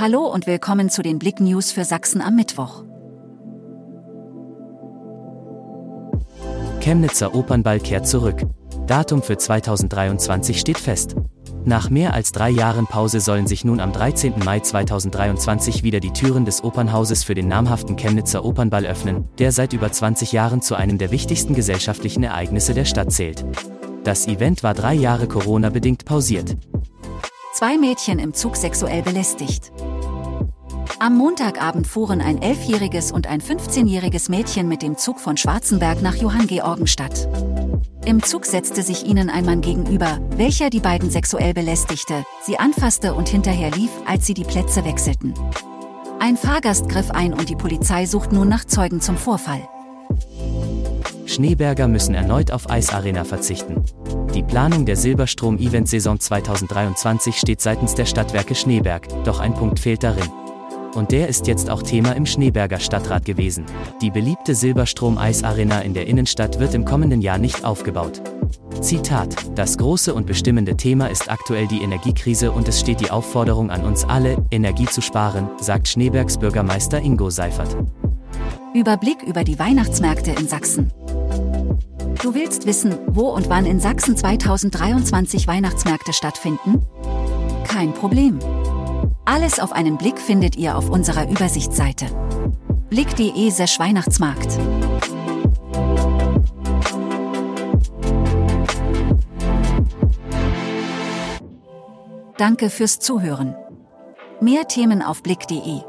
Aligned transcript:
Hallo 0.00 0.26
und 0.26 0.46
willkommen 0.46 0.90
zu 0.90 1.02
den 1.02 1.18
Blick 1.18 1.40
News 1.40 1.72
für 1.72 1.84
Sachsen 1.84 2.20
am 2.20 2.36
Mittwoch. 2.36 2.84
Chemnitzer 6.78 7.34
Opernball 7.34 7.80
kehrt 7.80 8.06
zurück. 8.06 8.42
Datum 8.86 9.24
für 9.24 9.36
2023 9.36 10.60
steht 10.60 10.78
fest. 10.78 11.16
Nach 11.64 11.90
mehr 11.90 12.14
als 12.14 12.30
drei 12.30 12.48
Jahren 12.48 12.86
Pause 12.86 13.18
sollen 13.18 13.48
sich 13.48 13.64
nun 13.64 13.80
am 13.80 13.92
13. 13.92 14.34
Mai 14.44 14.60
2023 14.60 15.82
wieder 15.82 15.98
die 15.98 16.12
Türen 16.12 16.44
des 16.44 16.62
Opernhauses 16.62 17.24
für 17.24 17.34
den 17.34 17.48
namhaften 17.48 17.96
Chemnitzer 17.96 18.44
Opernball 18.44 18.86
öffnen, 18.86 19.24
der 19.40 19.50
seit 19.50 19.72
über 19.72 19.90
20 19.90 20.30
Jahren 20.30 20.62
zu 20.62 20.76
einem 20.76 20.98
der 20.98 21.10
wichtigsten 21.10 21.54
gesellschaftlichen 21.56 22.22
Ereignisse 22.22 22.72
der 22.72 22.84
Stadt 22.84 23.10
zählt. 23.10 23.44
Das 24.04 24.28
Event 24.28 24.62
war 24.62 24.74
drei 24.74 24.94
Jahre 24.94 25.26
Corona-bedingt 25.26 26.04
pausiert. 26.04 26.56
Zwei 27.58 27.76
Mädchen 27.76 28.20
im 28.20 28.34
Zug 28.34 28.54
sexuell 28.54 29.02
belästigt. 29.02 29.72
Am 31.00 31.18
Montagabend 31.18 31.88
fuhren 31.88 32.20
ein 32.20 32.40
elfjähriges 32.40 33.10
und 33.10 33.26
ein 33.26 33.40
15-jähriges 33.40 34.30
Mädchen 34.30 34.68
mit 34.68 34.80
dem 34.80 34.96
Zug 34.96 35.18
von 35.18 35.36
Schwarzenberg 35.36 36.00
nach 36.00 36.14
Johanngeorgenstadt. 36.14 37.28
Im 38.04 38.22
Zug 38.22 38.46
setzte 38.46 38.84
sich 38.84 39.04
ihnen 39.04 39.28
ein 39.28 39.44
Mann 39.44 39.60
gegenüber, 39.60 40.20
welcher 40.36 40.70
die 40.70 40.78
beiden 40.78 41.10
sexuell 41.10 41.52
belästigte, 41.52 42.24
sie 42.44 42.60
anfasste 42.60 43.12
und 43.14 43.28
hinterher 43.28 43.72
lief, 43.72 43.90
als 44.06 44.24
sie 44.24 44.34
die 44.34 44.44
Plätze 44.44 44.84
wechselten. 44.84 45.34
Ein 46.20 46.36
Fahrgast 46.36 46.88
griff 46.88 47.10
ein 47.10 47.32
und 47.32 47.48
die 47.48 47.56
Polizei 47.56 48.06
sucht 48.06 48.30
nun 48.30 48.48
nach 48.48 48.66
Zeugen 48.66 49.00
zum 49.00 49.16
Vorfall. 49.16 49.68
Schneeberger 51.26 51.88
müssen 51.88 52.14
erneut 52.14 52.52
auf 52.52 52.70
Eisarena 52.70 53.24
verzichten. 53.24 53.84
Die 54.38 54.44
Planung 54.44 54.86
der 54.86 54.94
Silberstrom-Event-Saison 54.94 56.20
2023 56.20 57.34
steht 57.34 57.60
seitens 57.60 57.96
der 57.96 58.04
Stadtwerke 58.04 58.54
Schneeberg, 58.54 59.08
doch 59.24 59.40
ein 59.40 59.52
Punkt 59.52 59.80
fehlt 59.80 60.04
darin. 60.04 60.30
Und 60.94 61.10
der 61.10 61.26
ist 61.26 61.48
jetzt 61.48 61.68
auch 61.68 61.82
Thema 61.82 62.12
im 62.12 62.24
Schneeberger 62.24 62.78
Stadtrat 62.78 63.24
gewesen. 63.24 63.66
Die 64.00 64.12
beliebte 64.12 64.54
Silberstrom-Eisarena 64.54 65.80
in 65.80 65.92
der 65.92 66.06
Innenstadt 66.06 66.60
wird 66.60 66.74
im 66.74 66.84
kommenden 66.84 67.20
Jahr 67.20 67.38
nicht 67.38 67.64
aufgebaut. 67.64 68.22
Zitat: 68.80 69.34
Das 69.58 69.76
große 69.76 70.14
und 70.14 70.28
bestimmende 70.28 70.76
Thema 70.76 71.10
ist 71.10 71.28
aktuell 71.28 71.66
die 71.66 71.82
Energiekrise 71.82 72.52
und 72.52 72.68
es 72.68 72.78
steht 72.78 73.00
die 73.00 73.10
Aufforderung 73.10 73.72
an 73.72 73.84
uns 73.84 74.04
alle, 74.04 74.36
Energie 74.52 74.86
zu 74.86 75.00
sparen, 75.00 75.50
sagt 75.60 75.88
Schneebergs 75.88 76.38
Bürgermeister 76.38 77.00
Ingo 77.00 77.28
Seifert. 77.28 77.76
Überblick 78.72 79.20
über 79.24 79.42
die 79.42 79.58
Weihnachtsmärkte 79.58 80.30
in 80.30 80.46
Sachsen. 80.46 80.92
Du 82.22 82.34
willst 82.34 82.66
wissen, 82.66 82.98
wo 83.06 83.28
und 83.28 83.48
wann 83.48 83.64
in 83.64 83.78
Sachsen 83.78 84.16
2023 84.16 85.46
Weihnachtsmärkte 85.46 86.12
stattfinden? 86.12 86.82
Kein 87.64 87.94
Problem. 87.94 88.40
Alles 89.24 89.60
auf 89.60 89.70
einen 89.70 89.98
Blick 89.98 90.18
findet 90.18 90.56
ihr 90.56 90.76
auf 90.76 90.90
unserer 90.90 91.30
Übersichtsseite. 91.30 92.06
Blick.de 92.90 93.50
Weihnachtsmarkt. 93.78 94.58
Danke 102.36 102.70
fürs 102.70 102.98
Zuhören. 102.98 103.54
Mehr 104.40 104.66
Themen 104.66 105.02
auf 105.02 105.22
Blick.de 105.22 105.82